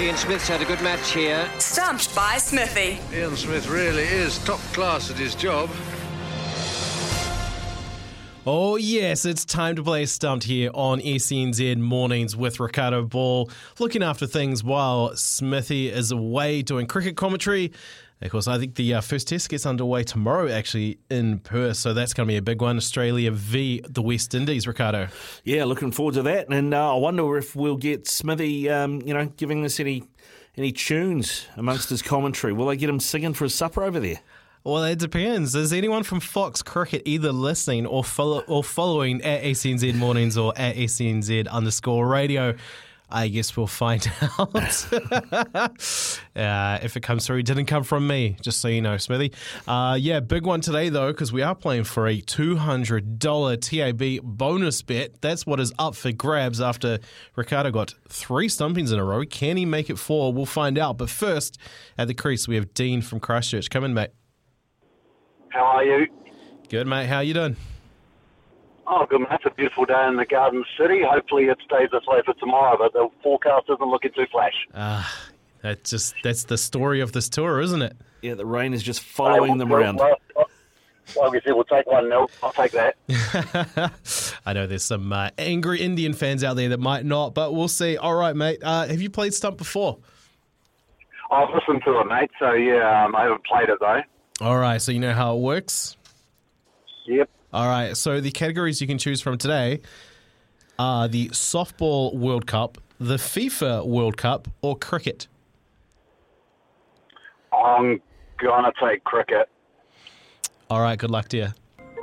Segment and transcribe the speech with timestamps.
[0.00, 1.50] Ian Smith's had a good match here.
[1.58, 3.00] Stumped by Smithy.
[3.12, 5.68] Ian Smith really is top class at his job.
[8.46, 13.50] Oh, yes, it's time to play Stumped here on SENZ Mornings with Ricardo Ball,
[13.80, 17.72] looking after things while Smithy is away doing cricket commentary.
[18.20, 21.76] Of course, I think the uh, first test gets underway tomorrow, actually, in Perth.
[21.76, 22.76] So that's going to be a big one.
[22.76, 25.08] Australia v the West Indies, Ricardo.
[25.44, 26.48] Yeah, looking forward to that.
[26.48, 30.02] And uh, I wonder if we'll get Smithy, um, you know, giving us any
[30.56, 32.52] any tunes amongst his commentary.
[32.52, 34.18] Will they get him singing for his supper over there?
[34.64, 35.54] Well, it depends.
[35.54, 40.52] Is anyone from Fox Cricket either listening or follow, or following at SENZ Mornings or
[40.56, 42.54] at SENZ underscore radio?
[43.10, 44.06] I guess we'll find
[44.38, 44.54] out
[45.54, 47.38] uh, if it comes through.
[47.38, 49.32] It didn't come from me, just so you know, Smithy.
[49.66, 54.82] Uh, yeah, big one today, though, because we are playing for a $200 TAB bonus
[54.82, 55.20] bet.
[55.22, 56.98] That's what is up for grabs after
[57.34, 59.24] Ricardo got three stumpings in a row.
[59.24, 60.32] Can he make it four?
[60.32, 60.98] We'll find out.
[60.98, 61.58] But first,
[61.96, 63.70] at the crease, we have Dean from Christchurch.
[63.70, 64.10] Come in, mate.
[65.48, 66.06] How are you?
[66.68, 67.06] Good, mate.
[67.06, 67.56] How you doing?
[68.90, 69.28] Oh, good, man.
[69.32, 71.02] It's a beautiful day in the Garden City.
[71.06, 74.54] Hopefully it stays this way for tomorrow, but the forecast isn't looking too flash.
[74.74, 75.28] Ah,
[75.62, 77.94] that's just that's the story of this tour, isn't it?
[78.22, 79.96] Yeah, the rain is just following them well, around.
[79.96, 80.16] Well,
[81.16, 82.30] well, we said we'll take one nil.
[82.42, 83.92] I'll take that.
[84.46, 87.68] I know there's some uh, angry Indian fans out there that might not, but we'll
[87.68, 87.98] see.
[87.98, 88.60] All right, mate.
[88.62, 89.98] Uh, have you played Stump before?
[91.30, 92.30] I've listened to it, mate.
[92.38, 94.00] So yeah, um, I haven't played it though.
[94.40, 95.96] All right, so you know how it works?
[97.06, 97.28] Yep.
[97.50, 99.80] All right, so the categories you can choose from today
[100.78, 105.28] are the Softball World Cup, the FIFA World Cup, or cricket.
[107.50, 108.02] I'm
[108.36, 109.48] gonna take cricket.
[110.68, 111.48] All right, good luck to you.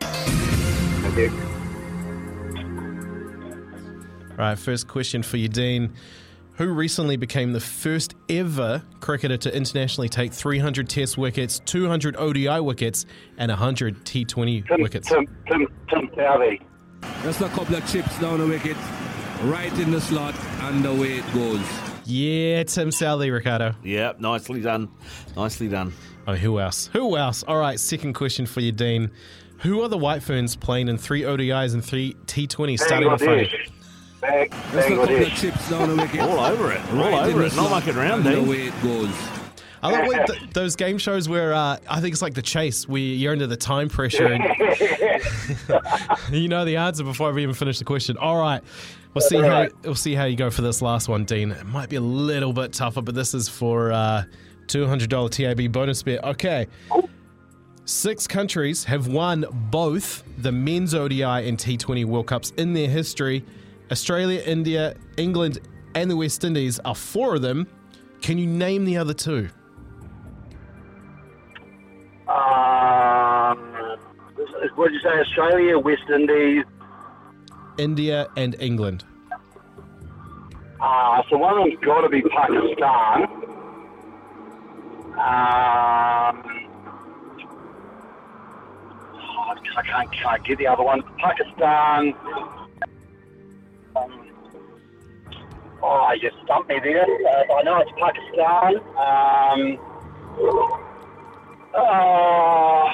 [0.00, 1.32] Thank you.
[4.32, 5.94] All right, first question for you, Dean.
[6.60, 12.60] Who recently became the first ever cricketer to internationally take 300 Test wickets, 200 ODI
[12.60, 13.06] wickets,
[13.38, 15.08] and 100 T20 Tim, wickets?
[15.08, 16.60] Tim, Tim, Tim Southee.
[17.22, 18.76] Just a couple of chips down the wicket,
[19.44, 21.66] right in the slot, and away it goes.
[22.04, 23.74] Yeah, Tim Southee, Ricardo.
[23.82, 24.90] Yeah, nicely done.
[25.38, 25.94] Nicely done.
[26.26, 26.90] Oh, who else?
[26.92, 27.42] Who else?
[27.44, 29.10] All right, second question for you, Dean.
[29.60, 33.22] Who are the White Ferns playing in three ODIs and three T20s starting off
[34.20, 34.48] Friday?
[34.48, 34.86] Bangladesh.
[34.92, 36.20] A couple of chips down the wicket.
[36.20, 36.80] All over it.
[36.90, 37.56] All right over it.
[37.56, 38.46] Not slot, mucking around, and Dean.
[38.46, 39.14] away it goes.
[39.82, 42.86] I love like th- those game shows where uh, I think it's like the chase,
[42.86, 44.44] where you're under the time pressure and
[46.30, 48.18] you know the answer before we even finish the question.
[48.18, 48.62] All right,
[49.14, 51.52] we'll see how we'll see how you go for this last one, Dean.
[51.52, 54.24] It might be a little bit tougher, but this is for uh,
[54.66, 56.22] two hundred dollar TAB bonus bet.
[56.24, 56.66] Okay.
[57.86, 63.44] Six countries have won both the men's ODI and T20 World Cups in their history.
[63.90, 65.58] Australia, India, England,
[65.94, 67.66] and the West Indies are four of them.
[68.20, 69.48] Can you name the other two?
[72.28, 73.58] Um,
[74.76, 75.18] what did you say?
[75.18, 76.64] Australia, West Indies.
[77.78, 79.04] India and England.
[80.80, 83.24] Uh, so one of them's got to be Pakistan.
[85.12, 86.44] Um,
[89.76, 91.02] I can't, can't get the other one.
[91.18, 92.14] Pakistan.
[93.96, 94.26] Um,
[95.82, 97.02] oh, you stumped me there.
[97.04, 98.76] Uh, I know it's Pakistan.
[98.96, 99.78] Um,
[101.74, 102.88] oh,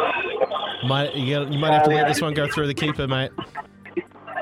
[0.87, 3.31] Might, you, gotta- you might have to let this one go through the keeper, mate.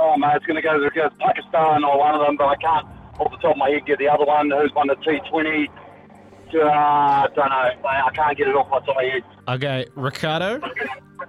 [0.00, 2.56] oh, mate, it's going to go to go Pakistan or one of them, but I
[2.56, 2.86] can't
[3.20, 4.50] off the top of my head get the other one.
[4.50, 5.68] Who's won the T20?
[6.54, 7.70] Uh, I don't know.
[7.82, 9.22] mate, I can't get it off my top of my head.
[9.48, 10.60] Okay, Ricardo.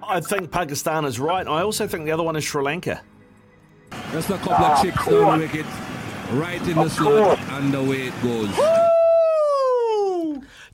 [0.02, 1.46] I think Pakistan is right.
[1.46, 3.02] I also think the other one is Sri Lanka.
[4.16, 5.66] Just a couple of chips down the wicket,
[6.32, 7.48] right in the slot, course.
[7.50, 8.48] and away it goes.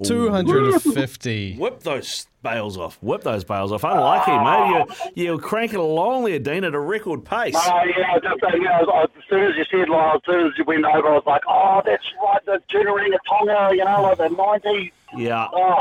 [0.06, 1.56] 250.
[1.56, 3.02] Whip those bales off.
[3.02, 3.82] Whip those bales off.
[3.82, 4.86] Unlucky, mate.
[5.16, 7.56] You, you're cranking along there, Dean, at a record pace.
[7.56, 10.52] Oh, yeah, just, uh, yeah, I as soon as you said, like, as soon as
[10.56, 14.18] you went over, I was like, oh, that's right, the Arjuna Ranatunga, you know, like
[14.18, 14.92] the 90s.
[15.16, 15.48] Yeah.
[15.52, 15.80] Oh,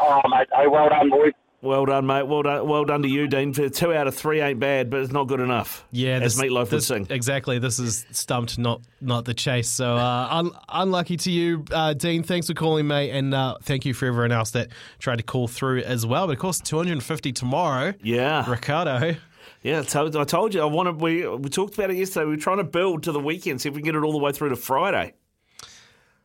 [0.00, 1.30] oh mate, hey, well done, boy.
[1.62, 2.24] Well done, mate.
[2.24, 2.66] Well done.
[2.68, 3.52] Well done to you, Dean.
[3.52, 5.86] Two out of three ain't bad, but it's not good enough.
[5.92, 7.06] Yeah, as this- Meatloaf would this- sing.
[7.08, 7.60] Exactly.
[7.60, 9.68] This is stumped, not not the chase.
[9.68, 12.24] So uh, un- unlucky to you, uh, Dean.
[12.24, 15.46] Thanks for calling, mate, and uh, thank you for everyone else that tried to call
[15.46, 16.26] through as well.
[16.26, 17.94] But of course, 250 tomorrow.
[18.02, 19.14] Yeah, Ricardo.
[19.62, 19.78] yeah.
[19.78, 20.62] I told, I told you.
[20.62, 21.00] I wanted.
[21.00, 22.24] We we talked about it yesterday.
[22.24, 24.12] We were trying to build to the weekend, see if we can get it all
[24.12, 25.14] the way through to Friday.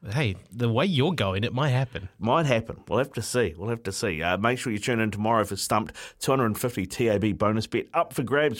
[0.05, 2.07] Hey, the way you're going, it might happen.
[2.19, 2.81] Might happen.
[2.87, 3.55] We'll have to see.
[3.57, 4.21] We'll have to see.
[4.21, 8.21] Uh, make sure you tune in tomorrow for Stumped 250 TAB bonus bet up for
[8.23, 8.55] grabs.